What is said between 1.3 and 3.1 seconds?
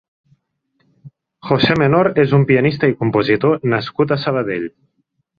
José Menor és un pianista i